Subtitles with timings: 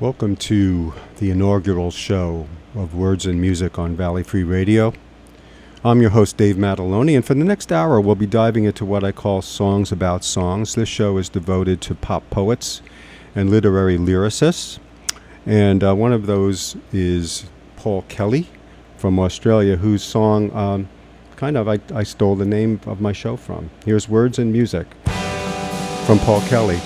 [0.00, 4.94] Welcome to the inaugural show of Words and Music on Valley Free Radio.
[5.84, 9.04] I'm your host, Dave Mataloni, and for the next hour, we'll be diving into what
[9.04, 10.74] I call songs about songs.
[10.74, 12.80] This show is devoted to pop poets
[13.34, 14.78] and literary lyricists,
[15.44, 17.44] and uh, one of those is
[17.76, 18.48] Paul Kelly
[18.96, 20.88] from Australia, whose song um,
[21.36, 23.68] kind of I, I stole the name of my show from.
[23.84, 24.86] Here's Words and Music
[26.06, 26.78] from Paul Kelly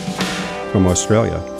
[0.73, 1.54] from Australia.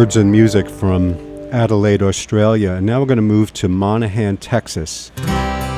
[0.00, 1.14] Words and music from
[1.52, 2.72] Adelaide, Australia.
[2.72, 5.12] And now we're going to move to Monaghan, Texas.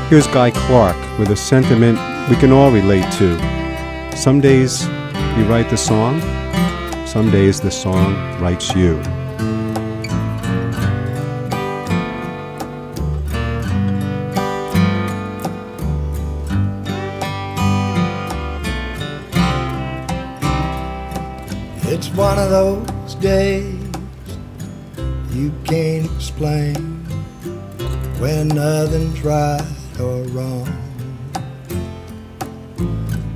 [0.09, 1.99] Here's Guy Clark with a sentiment
[2.31, 4.17] we can all relate to.
[4.17, 6.21] Some days you write the song,
[7.05, 9.01] some days the song writes you.
[21.93, 23.82] It's one of those days
[25.35, 26.75] you can't explain
[28.19, 29.63] when nothing's right
[29.99, 30.69] or wrong.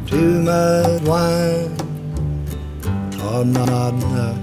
[0.06, 1.74] Too much wine
[3.24, 4.38] or not enough,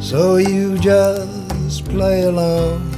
[0.00, 2.90] so you just play along.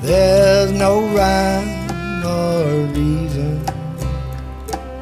[0.00, 3.62] There's no rhyme or reason,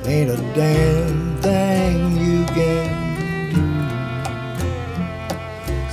[0.07, 1.82] ain't a damn thing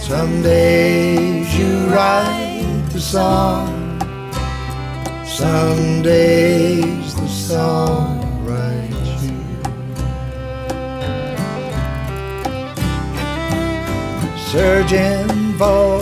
[0.09, 3.69] some days you write the song,
[5.23, 9.37] some days the song writes you.
[14.49, 16.01] Searching for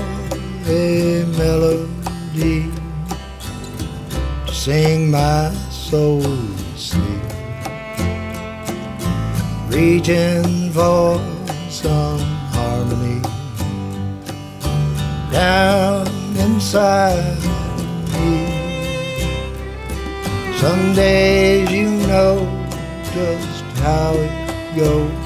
[0.67, 2.71] a melody
[4.45, 7.23] to sing my soul to sleep,
[9.67, 11.19] reaching for
[11.69, 12.36] some
[15.37, 16.07] down
[16.37, 17.37] inside
[18.13, 18.31] me.
[20.57, 22.35] Some days you know
[23.13, 25.25] just how it goes.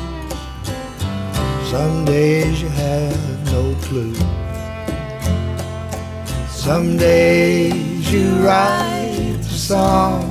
[1.74, 4.16] Some days you have no clue.
[6.50, 10.24] Some days you write the song.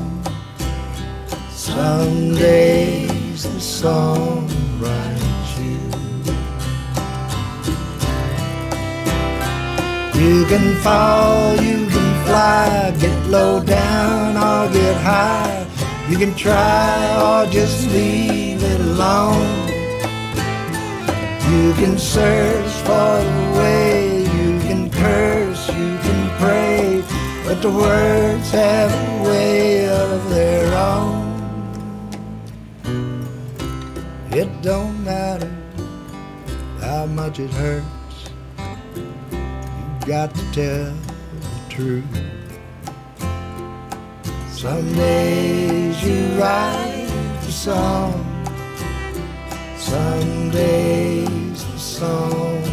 [1.49, 4.60] Some days the song
[10.21, 15.67] You can fall, you can fly, get low down or get high.
[16.11, 19.49] You can try or just leave it alone.
[21.51, 27.03] You can search for the way, you can curse, you can pray,
[27.47, 31.25] but the words have a way of their own.
[34.33, 35.51] It don't matter
[36.83, 38.00] how much it hurts
[40.11, 40.93] got to tell
[41.41, 42.05] the truth.
[44.51, 47.07] Some days you write
[47.45, 48.13] the song,
[49.79, 52.70] some days the song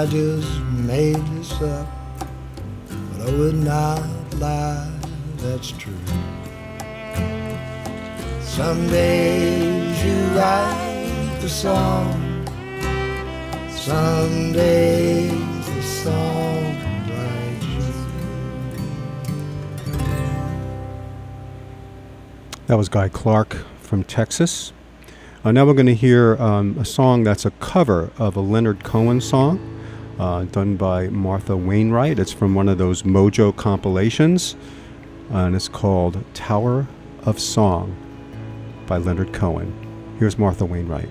[0.00, 1.86] I just made this up,
[2.88, 4.00] but I would not
[4.36, 4.90] lie,
[5.36, 5.92] that's true.
[8.40, 12.46] Some days you write the song,
[13.68, 16.64] some days the song
[17.10, 17.92] writes you.
[22.68, 23.52] That was Guy Clark
[23.82, 24.72] from Texas.
[25.44, 28.82] Uh, now we're going to hear um, a song that's a cover of a Leonard
[28.82, 29.76] Cohen song
[30.20, 32.18] uh, done by Martha Wainwright.
[32.18, 34.54] It's from one of those Mojo compilations,
[35.30, 36.86] and it's called Tower
[37.24, 37.96] of Song
[38.86, 39.72] by Leonard Cohen.
[40.18, 41.08] Here's Martha Wainwright.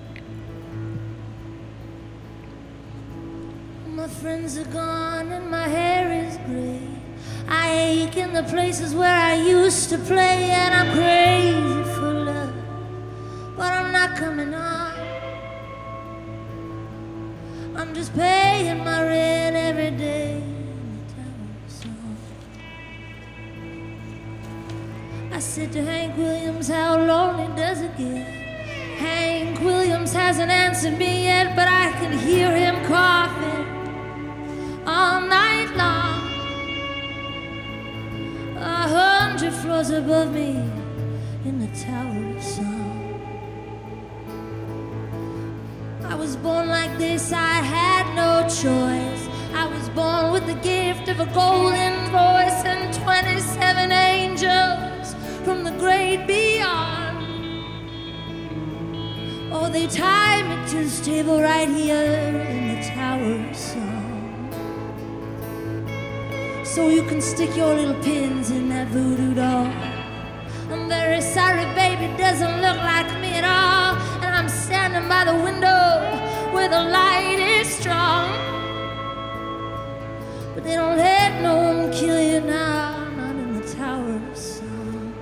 [3.88, 6.80] My friends are gone and my hair is gray.
[7.48, 12.54] I ache in the places where I used to play, and I'm crazy for love,
[13.56, 14.89] but I'm not coming on.
[17.90, 20.40] I'm just paying my rent every day.
[25.32, 28.28] I said to Hank Williams, How lonely does it get?
[28.96, 33.66] Hank Williams hasn't answered me yet, but I can hear him coughing
[34.86, 36.30] all night long.
[38.56, 40.62] A hundred floors above me
[41.44, 42.79] in the Tower of Song.
[46.20, 49.22] Was born like this, I had no choice.
[49.54, 55.70] I was born with the gift of a golden voice and 27 angels from the
[55.78, 57.16] great beyond.
[59.50, 63.88] Oh, they tied me to the table right here in the Tower of Song.
[66.64, 69.72] so you can stick your little pins in that voodoo doll.
[70.70, 73.96] I'm very sorry, baby, doesn't look like me at all.
[74.22, 75.89] And I'm standing by the window
[76.70, 78.30] the light is strong.
[80.54, 85.12] But they don't let no one kill you now, not in the Tower of Song.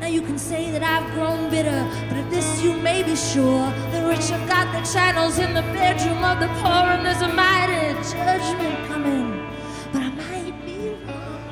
[0.00, 3.72] Now you can say that I've grown bitter, but of this you may be sure.
[3.90, 7.32] The rich have got the channels in the bedroom of the poor, and there's a
[7.34, 9.44] mighty judgment coming.
[9.92, 11.42] But I might be wrong.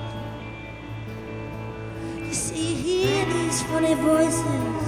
[2.29, 4.86] You see, hear these funny voices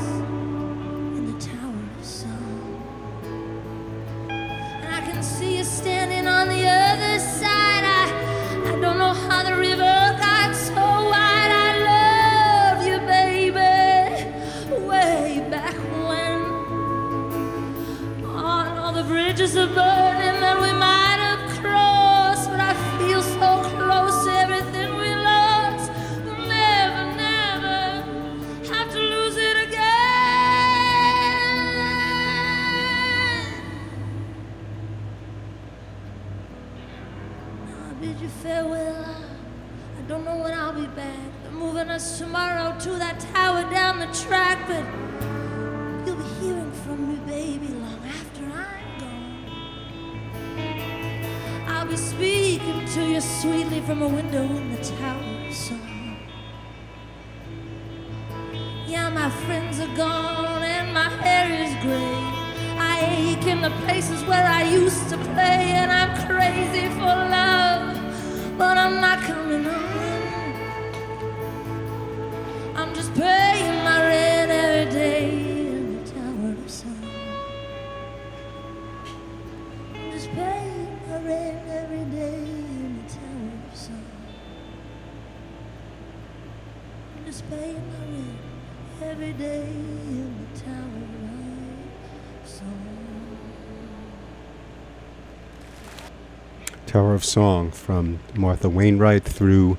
[96.98, 99.78] Tower of Song from Martha Wainwright through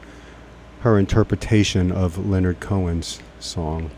[0.84, 3.92] her interpretation of Leonard Cohen's song.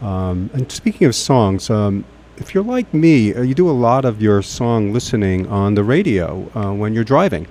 [0.00, 2.04] Um, and speaking of songs, um,
[2.36, 5.82] if you're like me, uh, you do a lot of your song listening on the
[5.82, 7.48] radio uh, when you're driving.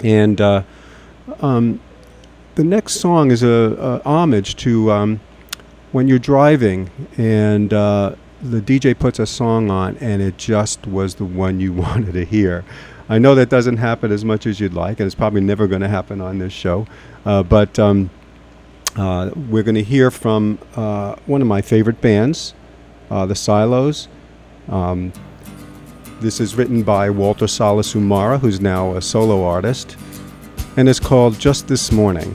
[0.00, 0.64] And uh,
[1.38, 1.78] um,
[2.56, 5.20] the next song is a, a homage to um,
[5.92, 11.14] when you're driving and uh, the DJ puts a song on and it just was
[11.14, 12.64] the one you wanted to hear.
[13.08, 15.80] I know that doesn't happen as much as you'd like, and it's probably never going
[15.80, 16.86] to happen on this show.
[17.24, 18.10] Uh, but um,
[18.96, 22.54] uh, we're going to hear from uh, one of my favorite bands,
[23.10, 24.08] uh, the Silos.
[24.68, 25.12] Um,
[26.20, 29.96] this is written by Walter Salas-Humara, who's now a solo artist,
[30.76, 32.34] and it's called Just This Morning.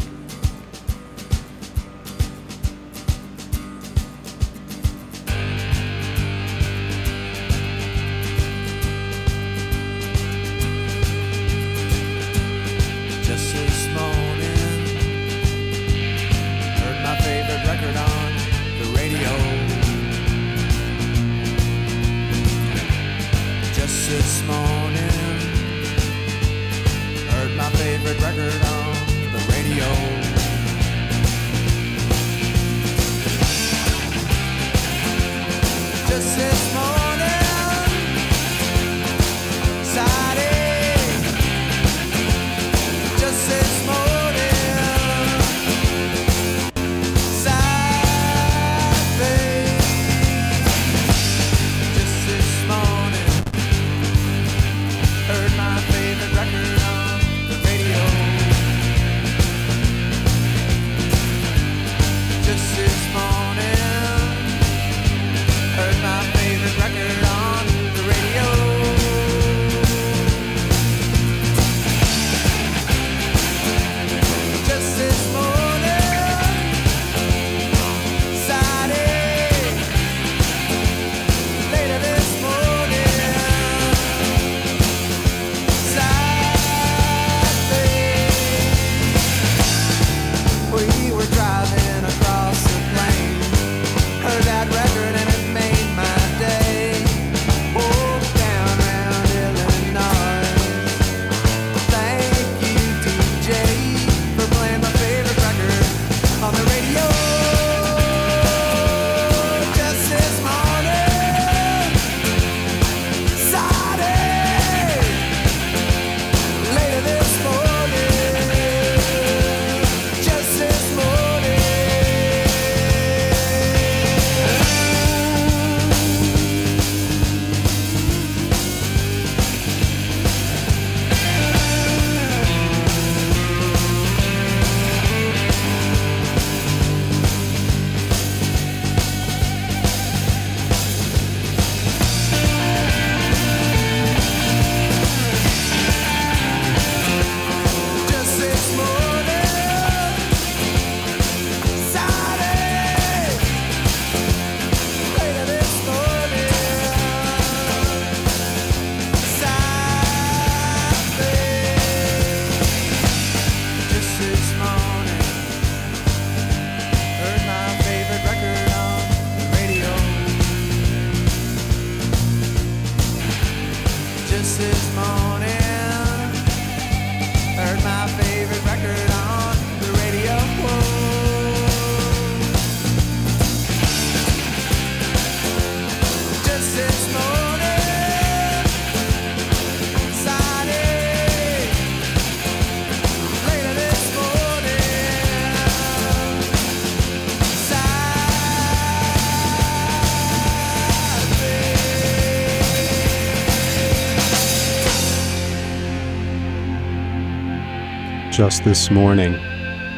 [208.34, 209.34] Just this morning.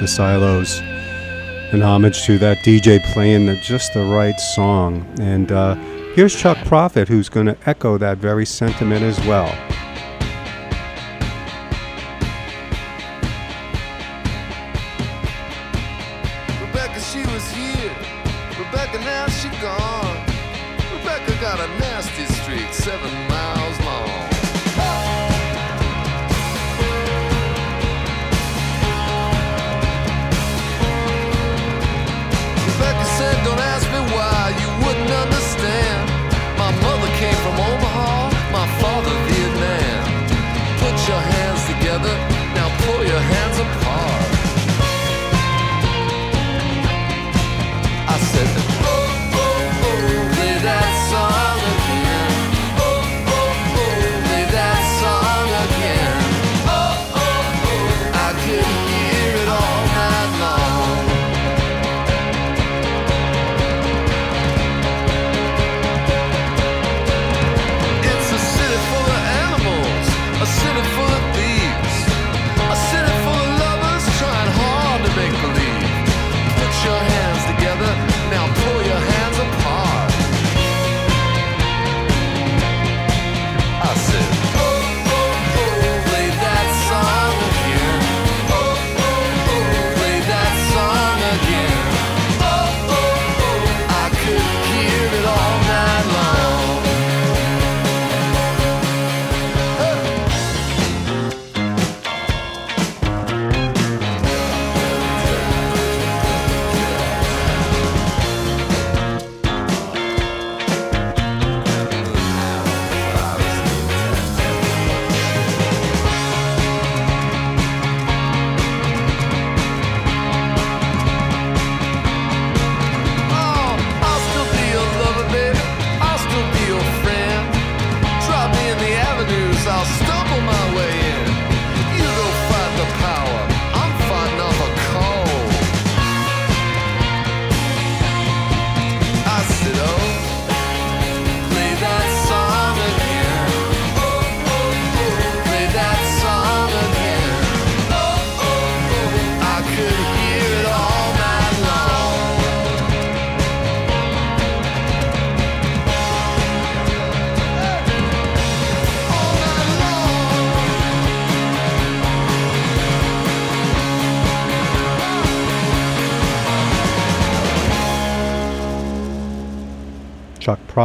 [0.02, 0.82] The Silos,
[1.72, 5.08] an homage to that DJ playing the, just the right song.
[5.22, 5.76] And uh,
[6.16, 9.48] here's Chuck Prophet, who's going to echo that very sentiment as well.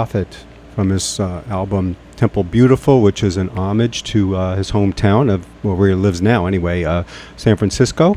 [0.00, 5.30] Prophet from his uh, album Temple Beautiful, which is an homage to uh, his hometown
[5.30, 7.04] of well, where he lives now, anyway, uh,
[7.36, 8.16] San Francisco.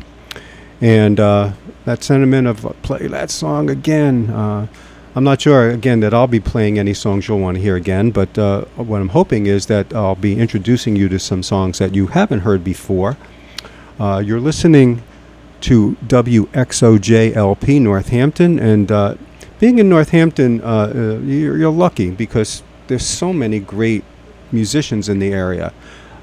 [0.80, 1.52] And uh,
[1.84, 4.30] that sentiment of uh, play that song again.
[4.30, 4.66] Uh,
[5.14, 8.12] I'm not sure, again, that I'll be playing any songs you'll want to hear again,
[8.12, 8.34] but
[8.78, 12.40] what I'm hoping is that I'll be introducing you to some songs that you haven't
[12.40, 13.18] heard before.
[14.00, 15.02] You're listening
[15.60, 18.90] to WXOJLP Northampton, and
[19.64, 24.04] being in Northampton, uh, uh, you're, you're lucky because there's so many great
[24.52, 25.72] musicians in the area.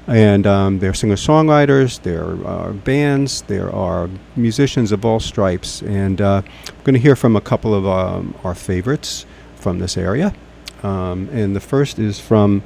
[0.06, 5.82] And um, there are singer songwriters, there are bands, there are musicians of all stripes.
[5.82, 9.26] And uh, I'm going to hear from a couple of um, our favorites
[9.56, 10.32] from this area.
[10.84, 12.62] Um, and the first is from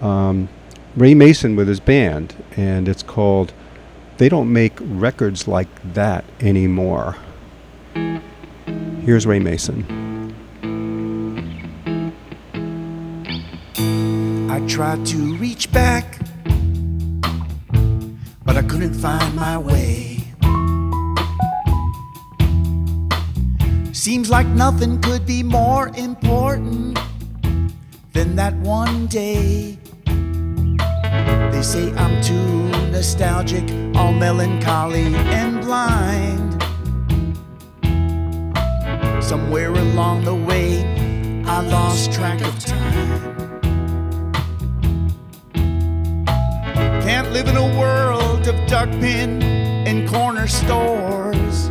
[0.00, 0.48] um,
[0.96, 3.52] Ray Mason with his band, and it's called
[4.16, 7.14] They Don't Make Records Like That Anymore.
[9.04, 10.07] Here's Ray Mason.
[14.68, 16.18] Tried to reach back,
[18.44, 20.18] but I couldn't find my way.
[23.92, 26.98] Seems like nothing could be more important
[28.12, 29.78] than that one day.
[30.04, 33.64] They say I'm too nostalgic,
[33.96, 36.62] all melancholy and blind.
[39.24, 40.84] Somewhere along the way,
[41.46, 43.27] I lost track of time.
[47.32, 51.70] Live in a world of duck pin and corner stores.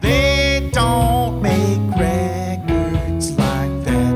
[0.00, 4.14] They don't make records like that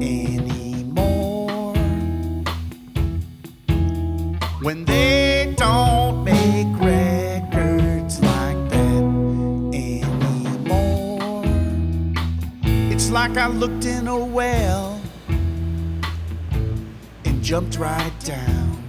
[0.00, 1.74] anymore.
[4.62, 9.04] When they don't make records like that
[9.74, 11.44] anymore.
[12.90, 14.91] It's like I looked in a well
[17.52, 18.82] jumped right down.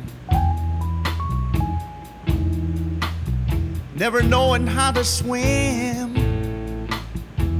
[3.93, 6.87] Never knowing how to swim,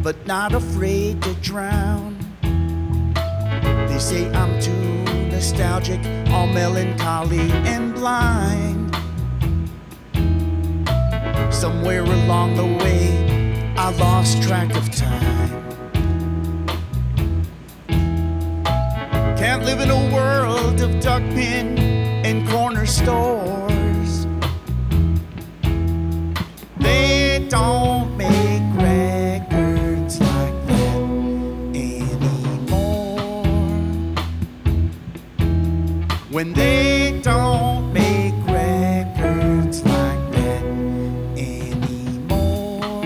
[0.02, 2.18] but not afraid to drown.
[3.90, 8.96] They say I'm too nostalgic, all melancholy and blind.
[11.54, 15.73] Somewhere along the way, I lost track of time.
[19.44, 24.26] Can't live in a world of duck pin and corner stores.
[26.80, 30.96] They don't make records like that
[31.76, 33.26] anymore.
[36.32, 40.64] When they don't make records like that
[41.36, 43.04] anymore.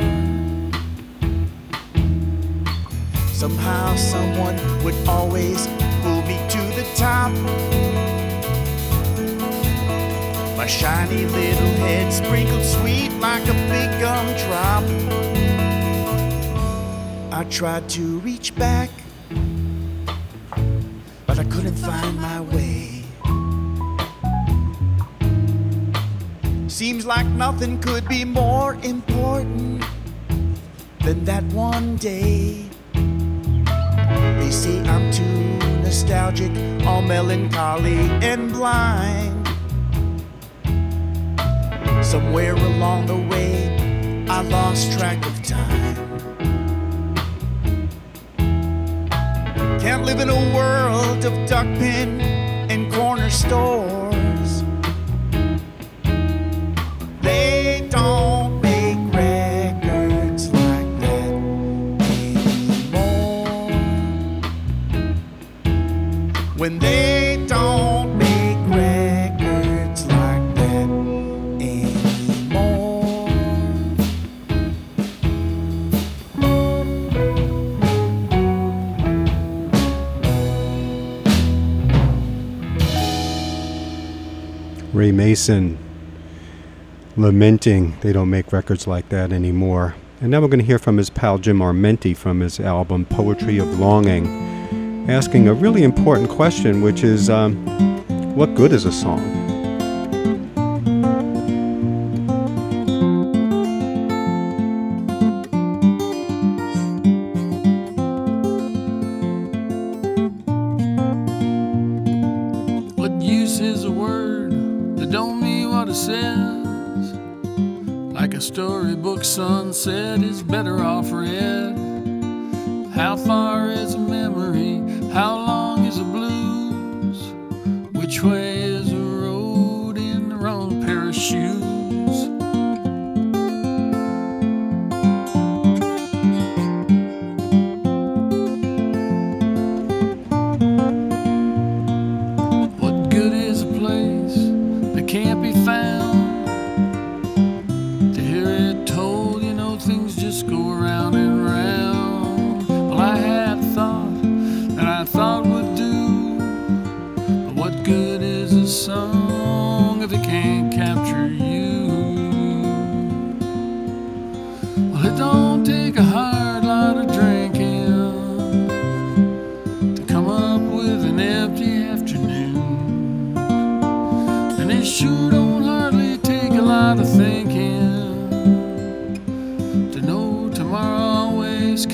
[3.33, 5.67] Somehow someone would always
[7.27, 7.47] top.
[10.57, 14.83] My shiny little head sprinkled sweet like a big gumdrop.
[17.31, 18.89] I tried to reach back,
[21.25, 23.03] but I couldn't find my way.
[26.67, 29.83] Seems like nothing could be more important
[31.03, 32.69] than that one day.
[32.93, 36.51] They say I'm too nostalgic,
[36.85, 39.47] all melancholy and blind.
[42.03, 45.95] Somewhere along the way, I lost track of time.
[49.79, 52.19] Can't live in a world of duck pin
[52.69, 53.96] and corner stores.
[66.67, 70.89] When they don't make records like that
[71.61, 73.29] anymore.
[84.91, 85.77] Ray Mason
[87.15, 89.95] lamenting they don't make records like that anymore.
[90.19, 93.57] And now we're going to hear from his pal Jim Armenti from his album Poetry
[93.57, 94.25] of Longing,
[95.07, 97.55] asking a really important question, which is um,
[98.35, 99.36] what good is a song?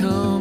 [0.02, 0.33] Always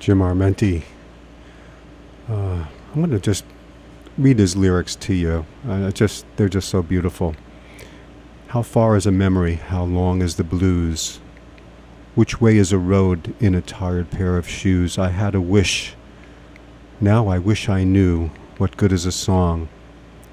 [0.00, 0.82] Jim Armenti.
[2.26, 3.44] Uh, I'm going to just
[4.16, 5.44] read his lyrics to you.
[5.68, 7.36] Uh, just they're just so beautiful.
[8.48, 9.56] How far is a memory?
[9.56, 11.20] How long is the blues?
[12.14, 14.98] Which way is a road in a tired pair of shoes?
[14.98, 15.94] I had a wish.
[16.98, 19.68] Now I wish I knew what good is a song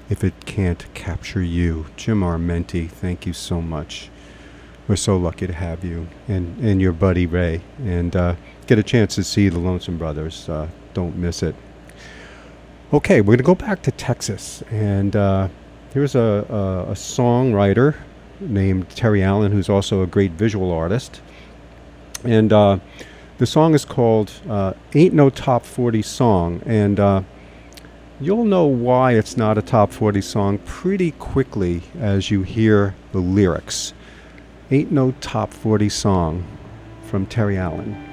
[0.08, 1.86] if it can't capture you.
[1.96, 4.08] Jim Armenti, thank you so much.
[4.88, 7.60] We're so lucky to have you and, and your buddy Ray.
[7.78, 8.36] And uh,
[8.68, 10.48] get a chance to see the Lonesome Brothers.
[10.48, 11.56] Uh, don't miss it.
[12.92, 14.62] Okay, we're going to go back to Texas.
[14.70, 15.48] And uh,
[15.92, 17.96] here's a, a, a songwriter
[18.40, 21.22] named Terry Allen, who's also a great visual artist.
[22.24, 22.78] And uh,
[23.38, 26.62] the song is called uh, Ain't No Top 40 Song.
[26.66, 27.22] And uh,
[28.20, 33.20] you'll know why it's not a top 40 song pretty quickly as you hear the
[33.20, 33.94] lyrics.
[34.70, 36.44] Ain't No Top 40 Song
[37.06, 38.07] from Terry Allen.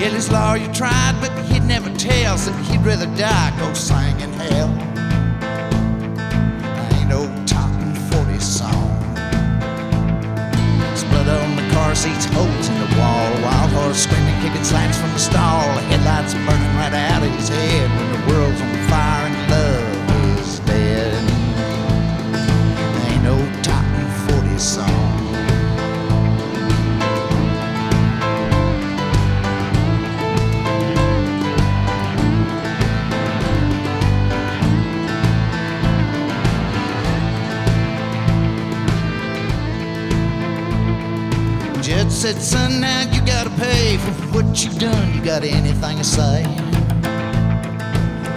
[0.00, 4.32] Yeah, his lawyer tried, but he'd never tell, so he'd rather die, go sing in
[4.32, 4.72] hell.
[6.96, 7.68] Ain't no top
[8.08, 8.96] 40 song.
[10.80, 13.28] There's blood on the car seats, holes in the wall.
[13.44, 15.68] Wild horse screaming, kicking slants from the stall.
[15.92, 19.49] Headlights are burning right out of his head when the world's on fire and
[42.20, 45.14] said, son, now you gotta pay for what you done.
[45.14, 46.44] You got anything to say?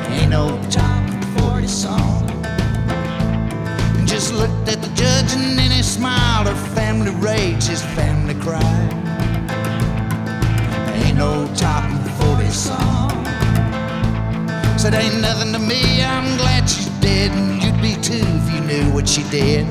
[0.08, 1.04] Ain't no top
[1.38, 2.26] 40 song.
[4.06, 6.48] Just looked at the judge and then he smiled.
[6.48, 8.94] Her family raged, his family cried.
[11.04, 11.84] Ain't no top
[12.22, 13.12] 40 song.
[14.78, 17.32] Said, ain't nothing to me, I'm glad she's dead.
[17.32, 19.68] And you'd be too if you knew what she did.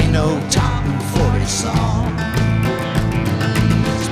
[0.00, 0.99] Ain't no top 40
[1.50, 2.06] song.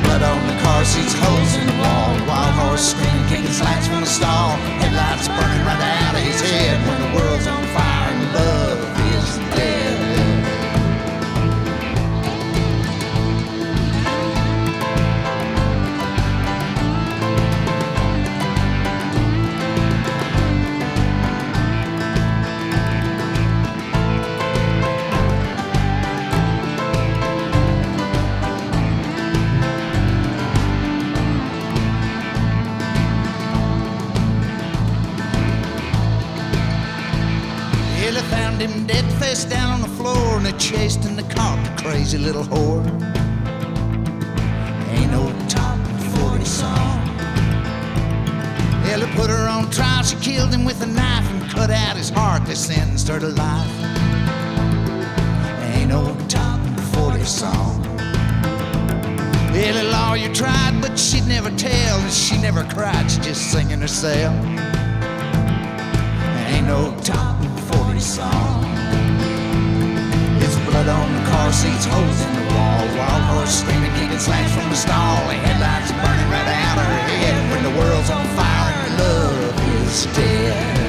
[0.03, 2.11] Blood on the car seats, holes in the wall.
[2.27, 4.51] Wild horse screaming, kicking slats from the stall.
[4.83, 7.98] Headlights burning right out of his head when the world's on fire
[38.31, 41.83] found him dead face down on the floor and I chased in the cart, the
[41.83, 42.85] crazy little whore.
[44.91, 45.79] Ain't no top
[46.17, 46.99] 40 song.
[48.83, 51.97] Well, I put her on trial, she killed him with a knife and cut out
[51.97, 53.75] his heart, they sentenced her to life.
[55.75, 56.61] Ain't no top
[56.95, 57.85] 40 song.
[59.55, 61.99] Ella lawyer tried, but she'd never tell.
[61.99, 64.33] And she never cried, she just singing herself.
[66.47, 67.48] Ain't no top
[67.99, 68.65] 40 song.
[70.41, 72.87] It's blood on the car seats, holes in the wall.
[72.97, 75.27] Wild horse screaming, kicking slants from the stall.
[75.27, 77.51] The headlights burning right out her head.
[77.51, 80.88] When the world's on fire and love is dead.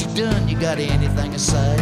[0.00, 0.48] You done.
[0.48, 1.76] You got anything to say?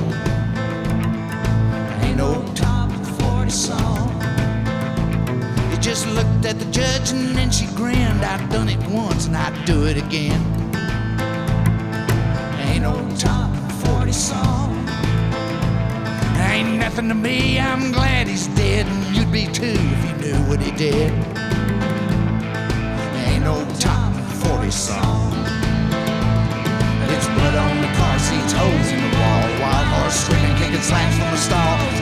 [2.03, 4.09] Ain't no top 40 song.
[5.71, 8.25] He just looked at the judge and then she grinned.
[8.25, 10.41] I've done it once and I'd do it again.
[12.69, 13.51] Ain't no top
[13.85, 14.89] 40 song.
[16.39, 18.87] Ain't nothing to me, I'm glad he's dead.
[18.87, 21.36] And you'd be too if you knew what he did.
[28.53, 29.43] Holes in the wall.
[29.61, 31.96] Wild horse screaming, kicking slams from the stall.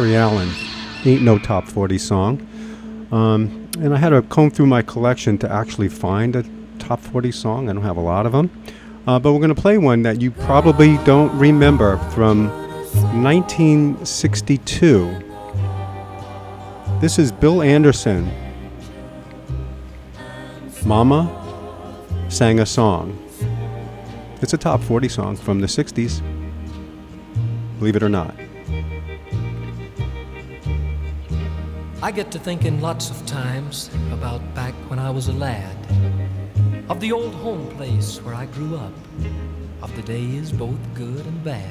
[0.00, 0.48] Terry Allen,
[1.04, 2.40] Ain't No Top 40 song.
[3.12, 6.44] Um, and I had to comb through my collection to actually find a
[6.78, 7.68] top 40 song.
[7.68, 8.50] I don't have a lot of them.
[9.06, 12.48] Uh, but we're going to play one that you probably don't remember from
[13.22, 15.22] 1962.
[17.02, 18.32] This is Bill Anderson.
[20.86, 21.28] Mama
[22.30, 23.22] sang a song.
[24.40, 26.22] It's a top 40 song from the 60s.
[27.78, 28.34] Believe it or not.
[32.02, 35.76] I get to thinking lots of times about back when I was a lad,
[36.88, 38.94] of the old home place where I grew up,
[39.82, 41.70] of the days both good and bad.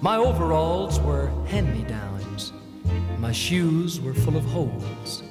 [0.00, 2.54] My overalls were hand me downs,
[3.18, 5.22] my shoes were full of holes.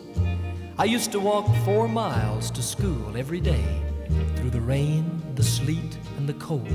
[0.77, 3.81] I used to walk four miles to school every day
[4.35, 6.67] through the rain, the sleet, and the cold.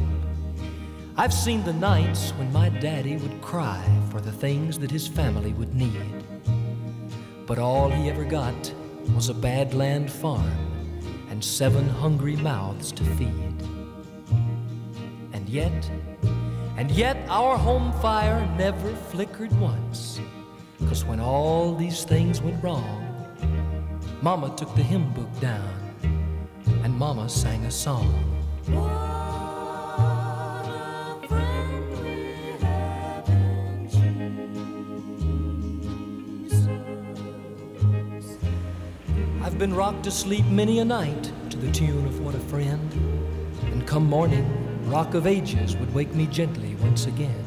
[1.16, 3.80] I've seen the nights when my daddy would cry
[4.10, 6.15] for the things that his family would need.
[7.46, 8.74] But all he ever got
[9.14, 10.58] was a badland farm
[11.30, 13.54] and seven hungry mouths to feed.
[15.32, 15.90] And yet,
[16.76, 20.20] and yet our home fire never flickered once.
[20.88, 23.02] Cause when all these things went wrong,
[24.22, 25.70] Mama took the hymn book down
[26.82, 29.15] and Mama sang a song.
[39.56, 42.92] I've been rocked to sleep many a night to the tune of What a Friend.
[43.62, 44.44] And come morning,
[44.90, 47.42] Rock of Ages would wake me gently once again.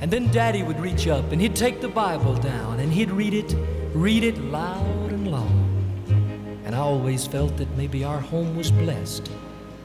[0.00, 3.34] And then Daddy would reach up and he'd take the Bible down and he'd read
[3.34, 3.54] it,
[3.92, 6.62] read it loud and long.
[6.64, 9.28] And I always felt that maybe our home was blessed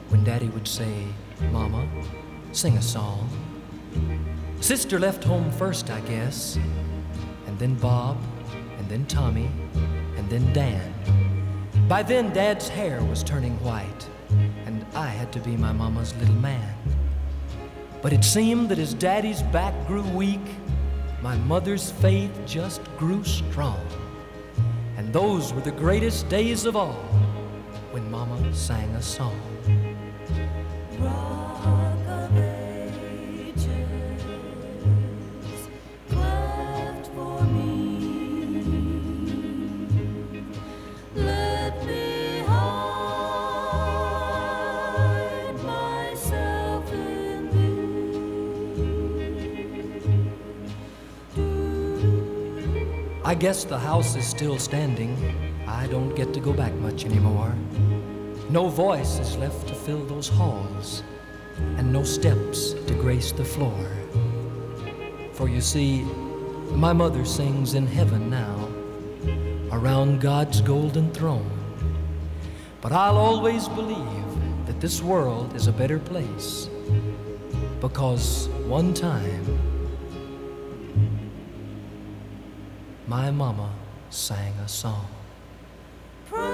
[0.08, 1.04] when Daddy would say,
[1.52, 1.86] Mama,
[2.52, 3.28] sing a song.
[4.62, 6.56] Sister left home first, I guess,
[7.46, 8.16] and then Bob,
[8.78, 9.50] and then Tommy,
[10.16, 10.94] and then Dan.
[11.90, 14.08] By then, Dad's hair was turning white,
[14.64, 16.72] and I had to be my mama's little man.
[18.00, 20.54] But it seemed that as Daddy's back grew weak,
[21.20, 23.84] my mother's faith just grew strong.
[24.98, 27.02] And those were the greatest days of all
[27.90, 29.49] when Mama sang a song.
[53.30, 55.14] I guess the house is still standing.
[55.64, 57.54] I don't get to go back much anymore.
[58.48, 61.04] No voice is left to fill those halls,
[61.76, 63.86] and no steps to grace the floor.
[65.32, 66.02] For you see,
[66.72, 68.68] my mother sings in heaven now,
[69.70, 71.52] around God's golden throne.
[72.80, 76.68] But I'll always believe that this world is a better place,
[77.80, 79.59] because one time,
[83.10, 83.70] my mama
[84.10, 85.08] sang a song.
[86.28, 86.46] Precious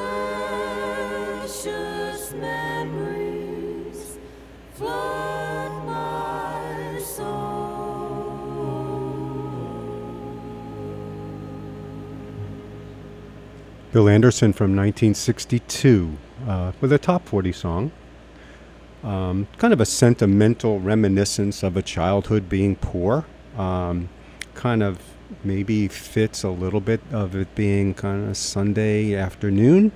[2.32, 4.16] memories
[4.72, 7.92] flood my soul.
[13.92, 16.16] Bill Anderson from 1962
[16.48, 17.92] uh, with a top 40 song.
[19.04, 23.26] Um, kind of a sentimental reminiscence of a childhood being poor.
[23.58, 24.08] Um,
[24.54, 29.92] kind of maybe fits a little bit of it being kind of Sunday afternoon.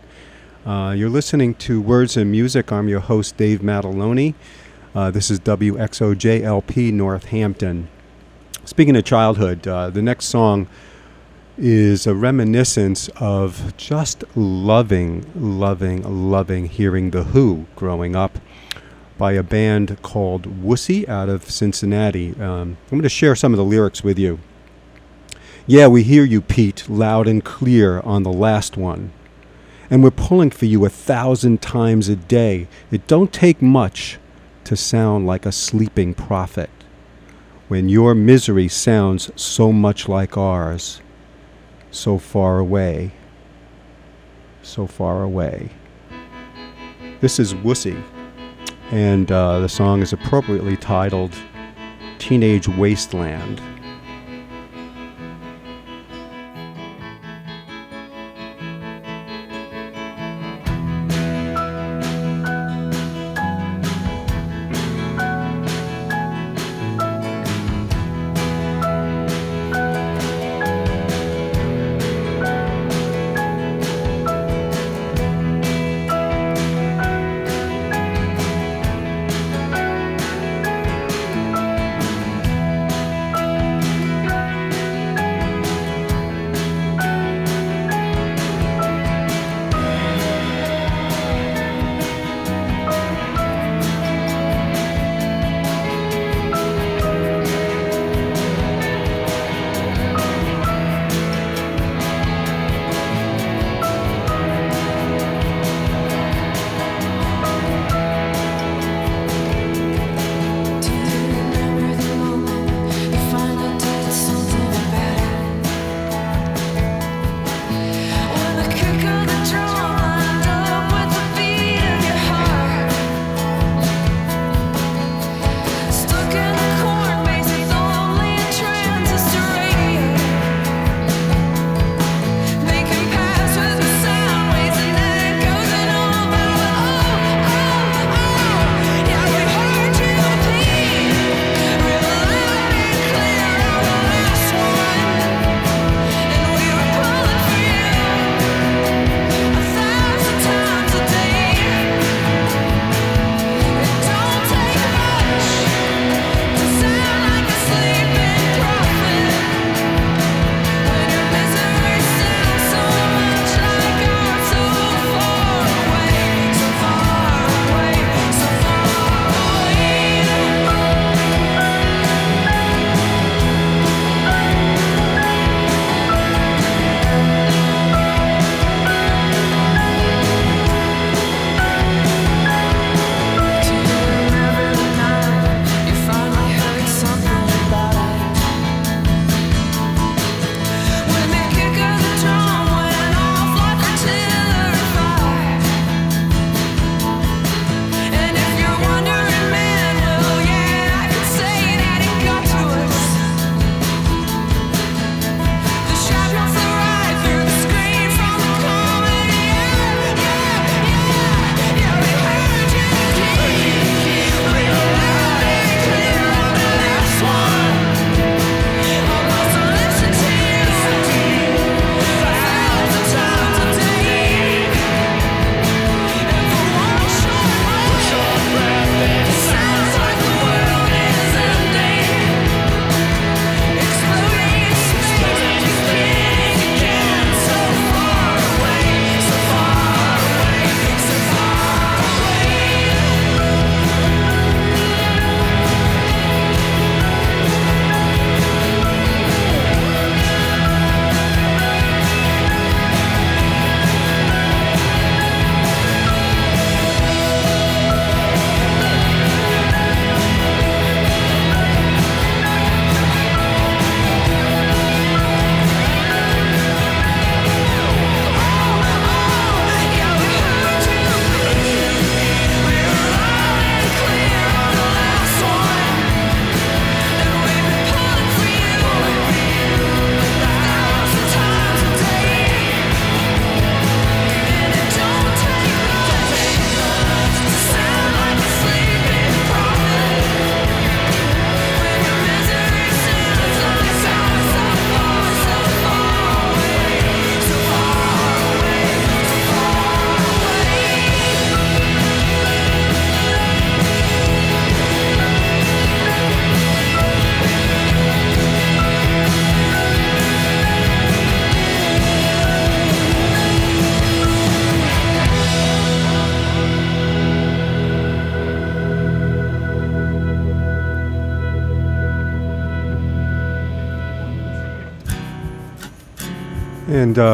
[0.64, 2.70] Uh, you're listening to Words and Music.
[2.70, 4.34] I'm your host, Dave Mataloni.
[4.94, 7.88] Uh, this is WXOJLP Northampton.
[8.64, 10.68] Speaking of childhood, uh, the next song
[11.56, 18.38] is a reminiscence of just loving, loving, loving hearing The Who growing up
[19.18, 22.30] by a band called Wussy out of Cincinnati.
[22.40, 24.38] Um, I'm going to share some of the lyrics with you.
[25.70, 29.12] Yeah, we hear you, Pete, loud and clear on the last one.
[29.88, 32.66] And we're pulling for you a thousand times a day.
[32.90, 34.18] It don't take much
[34.64, 36.70] to sound like a sleeping prophet.
[37.68, 41.00] When your misery sounds so much like ours,
[41.92, 43.12] so far away,
[44.64, 45.70] so far away.
[47.20, 48.02] This is Wussy,
[48.90, 51.32] and uh, the song is appropriately titled
[52.18, 53.62] Teenage Wasteland.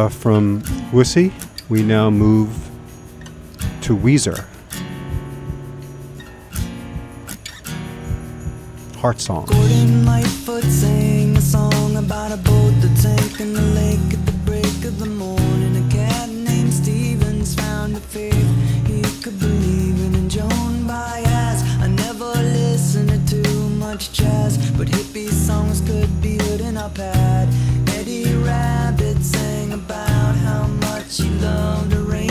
[0.09, 1.33] From Wussy,
[1.69, 2.49] we now move
[3.83, 4.45] to Weezer.
[8.99, 9.47] Heart Song.
[9.47, 12.67] Gordon Lightfoot sang a song about a boat
[13.07, 15.77] sank in the lake at the break of the morning.
[15.77, 18.51] A cat named Stevens found a faith
[18.87, 20.15] he could believe in.
[20.15, 26.39] And Joan Baez, I never listened to too much jazz, but hippie songs could be
[26.39, 27.49] heard in our pad.
[27.91, 29.06] Eddie Rabbitt
[29.77, 32.26] about how much he loved a rainy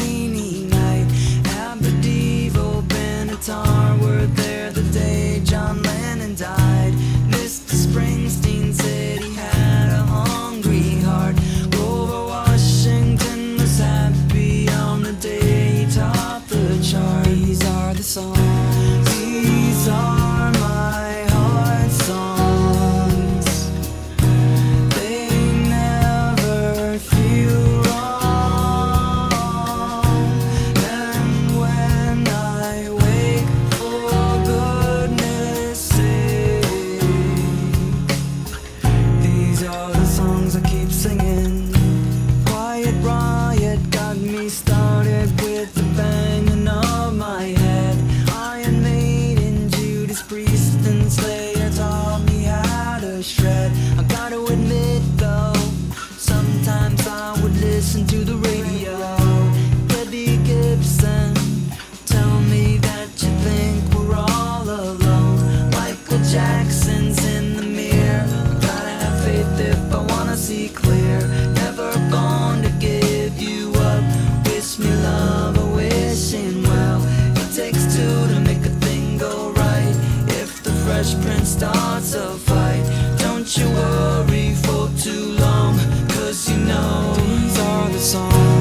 [81.76, 82.84] Starts a fight,
[83.18, 85.78] don't you worry for too long.
[86.08, 88.55] Cause you know these are the songs.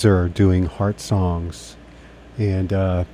[0.00, 1.76] Weezer doing Heart Songs.
[2.38, 3.04] And uh,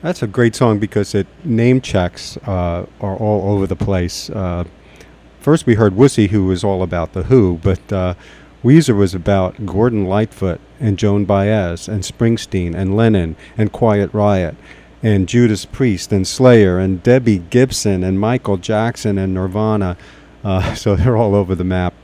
[0.00, 4.28] that's a great song because it name checks uh, are all over the place.
[4.30, 4.64] Uh,
[5.40, 8.14] first, we heard Wussy, who was all about The Who, but uh,
[8.64, 14.56] Weezer was about Gordon Lightfoot and Joan Baez and Springsteen and Lennon and Quiet Riot
[15.04, 19.96] and Judas Priest and Slayer and Debbie Gibson and Michael Jackson and Nirvana.
[20.42, 21.94] Uh, so they're all over the map.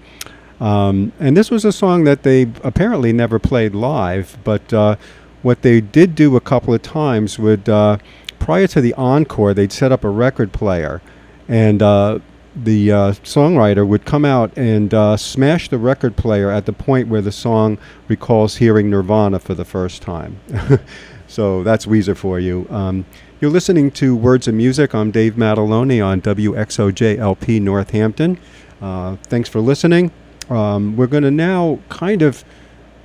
[0.61, 4.97] Um, and this was a song that they apparently never played live, but uh,
[5.43, 7.99] what they did do a couple of times would, uh,
[8.39, 11.01] prior to the encore, they'd set up a record player,
[11.47, 12.19] and uh,
[12.57, 17.09] the uh, songwriter would come out and uh, smash the record player at the point
[17.09, 17.79] where the song
[18.09, 20.41] recalls hearing Nirvana for the first time.
[21.29, 22.67] so that's Weezer for you.
[22.71, 23.07] Um,
[23.41, 24.93] you're listening to Words of Music.
[24.95, 28.39] I'm Dave Mataloni on WXOJLP Northampton.
[28.81, 30.11] Uh, thanks for listening.
[30.51, 32.45] Um, we're going to now kind of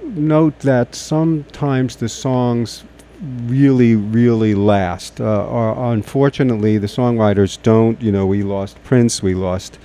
[0.03, 2.83] note that sometimes the songs
[3.21, 5.19] really, really last.
[5.19, 8.01] Uh, or unfortunately, the songwriters don't.
[8.01, 9.79] You know, we lost Prince, we lost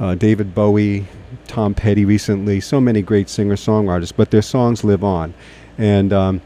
[0.00, 1.06] uh, David Bowie,
[1.46, 5.34] Tom Petty recently, so many great singer songwriters, but their songs live on.
[5.78, 6.40] And, um,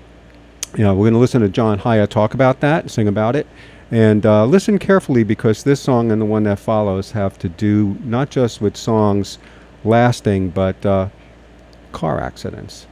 [0.77, 3.47] you know, we're going to listen to John Hiatt talk about that, sing about it.
[3.91, 7.97] And uh, listen carefully because this song and the one that follows have to do
[8.03, 9.39] not just with songs
[9.87, 11.09] lasting, but uh,
[11.93, 12.87] car accidents.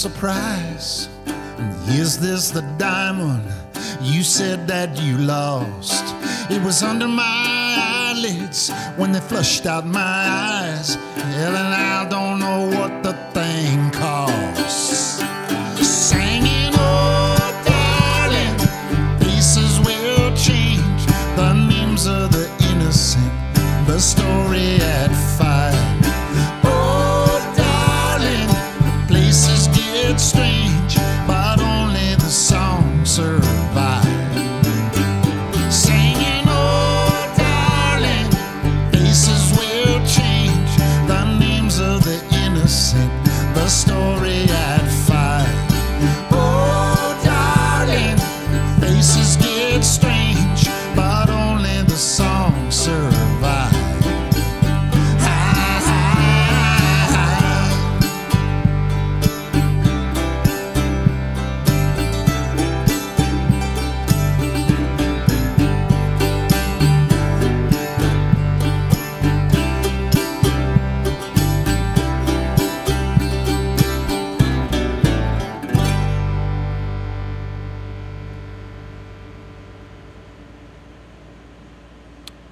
[0.00, 1.10] Surprise.
[1.86, 3.44] Is this the diamond
[4.00, 6.04] you said that you lost?
[6.50, 7.76] It was under my
[8.14, 10.94] eyelids when they flushed out my eyes.
[11.34, 13.12] Hell, and I don't know what the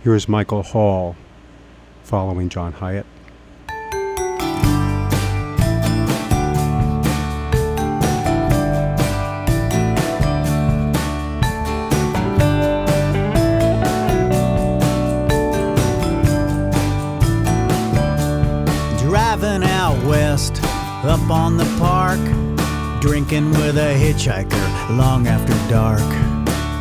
[0.09, 1.17] Here is Michael Hall
[2.03, 3.05] following John Hiatt.
[19.03, 20.55] Driving out west,
[21.05, 22.19] up on the park,
[23.03, 26.01] drinking with a hitchhiker long after dark.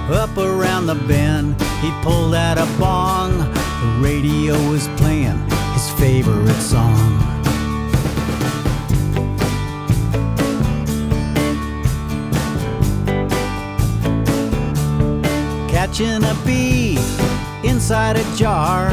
[0.09, 3.37] Up around the bend, He pulled out a bong.
[3.37, 5.39] The radio was playing
[5.73, 7.19] his favorite song.
[15.69, 16.97] Catching a bee
[17.63, 18.89] inside a jar.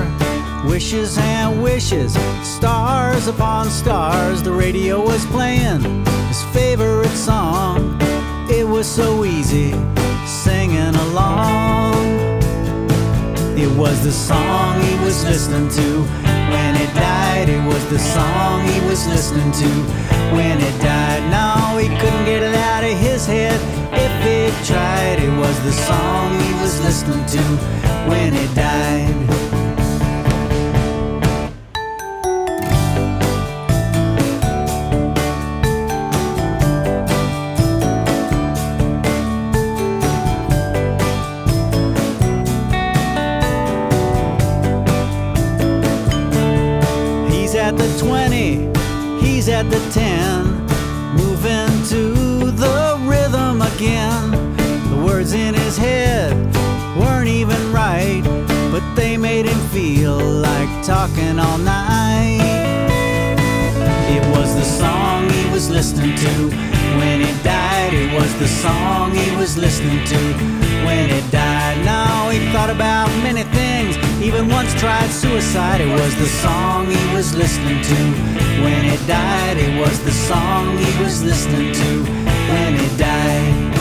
[0.67, 2.13] Wishes and wishes,
[2.43, 4.43] stars upon stars.
[4.43, 7.99] The radio was playing his favorite song.
[8.51, 9.73] It was so easy
[10.27, 12.34] singing along.
[13.75, 16.03] It was the song he was listening to
[16.53, 17.49] when it died.
[17.49, 19.69] It was the song he was listening to
[20.33, 21.23] when it died.
[21.29, 23.61] No, he couldn't get it out of his head
[23.93, 25.19] if he tried.
[25.19, 27.43] It was the song he was listening to
[28.09, 29.64] when it died.
[47.75, 48.71] At the 20,
[49.21, 50.45] he's at the 10,
[51.17, 54.31] moving to the rhythm again.
[54.91, 56.33] The words in his head
[56.97, 58.23] weren't even right,
[58.71, 62.41] but they made him feel like talking all night.
[64.17, 66.51] It was the song he was listening to
[66.99, 67.93] when he died.
[67.93, 70.19] It was the song he was listening to
[70.87, 71.85] when he died.
[71.85, 73.44] Now he thought about many
[74.25, 75.83] even once tried suicide.
[75.83, 77.95] It was the song he was listening to
[78.65, 79.59] when he died.
[79.59, 82.05] It was the song he was listening to
[82.51, 83.74] when he died.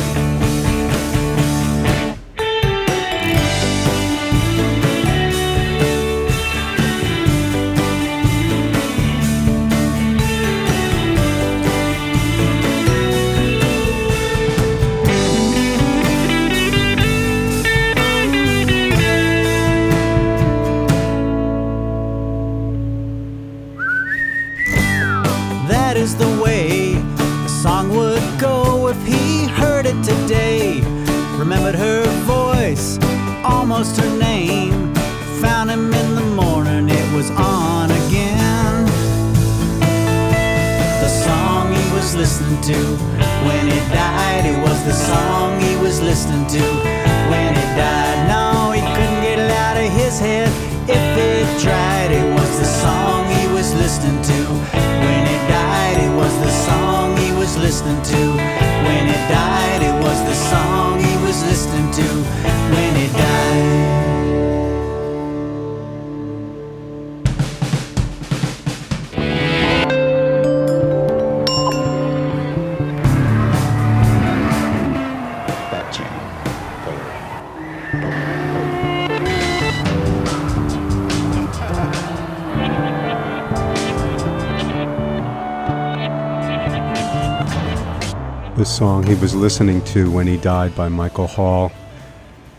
[88.64, 91.70] The song he was listening to when he died by Michael Hall.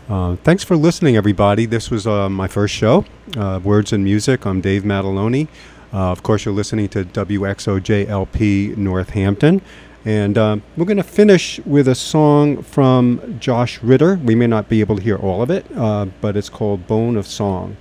[0.07, 1.65] Uh, thanks for listening, everybody.
[1.65, 4.45] This was uh, my first show, uh, Words and Music.
[4.45, 5.47] I'm Dave Mataloni.
[5.91, 9.63] Uh, of course, you're listening to WXOJLP Northampton.
[10.05, 14.17] And uh, we're going to finish with a song from Josh Ritter.
[14.17, 17.17] We may not be able to hear all of it, uh, but it's called Bone
[17.17, 17.77] of Song.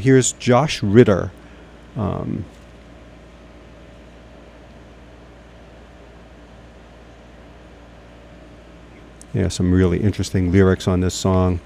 [0.00, 1.30] Here's Josh Ritter.
[1.96, 2.46] Um,
[9.34, 11.58] yeah, some really interesting lyrics on this song.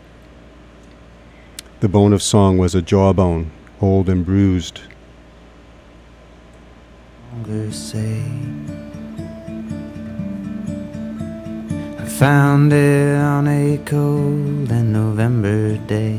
[1.81, 3.51] The bone of song was a jawbone,
[3.81, 4.81] old and bruised.
[7.71, 8.23] say.
[11.99, 16.19] I found it on a cold and November day.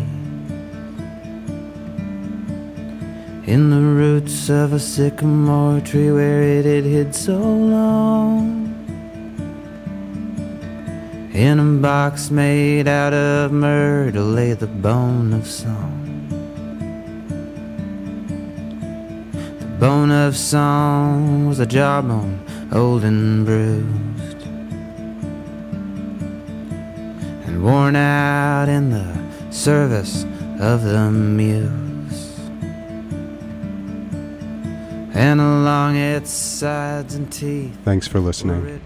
[3.48, 8.59] In the roots of a sycamore tree where it had hid so long.
[11.40, 16.28] In a box made out of myrtle lay the bone of song.
[19.60, 24.42] The bone of song was a jawbone, old and bruised,
[27.48, 29.08] and worn out in the
[29.50, 30.26] service
[30.60, 32.38] of the muse.
[35.14, 38.82] And along its sides and teeth Thanks for listening.